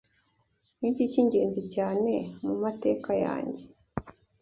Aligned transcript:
Niki 0.79 1.03
cyingenzi 1.11 1.61
cyane 1.75 2.13
mumateka 2.43 3.11
yanjye 3.25 3.63